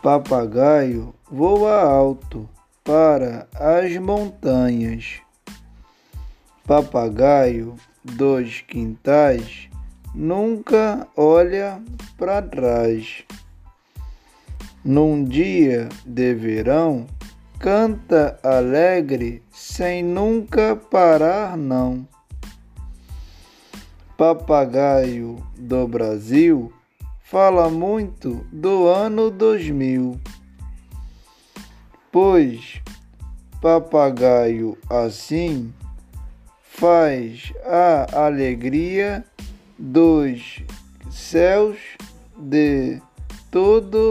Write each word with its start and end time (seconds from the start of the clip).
Papagaio 0.00 1.12
voa 1.28 1.82
alto 1.82 2.48
para 2.84 3.48
as 3.52 3.96
montanhas. 3.96 5.20
Papagaio 6.64 7.74
dos 8.04 8.60
quintais 8.60 9.68
nunca 10.14 11.04
olha 11.16 11.82
para 12.16 12.40
trás. 12.40 13.24
Num 14.84 15.24
dia 15.24 15.88
de 16.06 16.32
verão, 16.32 17.04
canta 17.58 18.38
alegre 18.44 19.42
sem 19.50 20.04
nunca 20.04 20.76
parar, 20.76 21.56
não. 21.56 22.06
Papagaio 24.16 25.44
do 25.58 25.88
Brasil 25.88 26.72
fala 27.30 27.68
muito 27.68 28.46
do 28.50 28.88
ano 28.88 29.30
2000, 29.30 30.18
pois 32.10 32.80
papagaio 33.60 34.78
assim 34.88 35.70
faz 36.62 37.52
a 37.66 38.24
alegria 38.24 39.22
dos 39.78 40.62
céus 41.10 41.76
de 42.34 42.98
todo. 43.50 44.07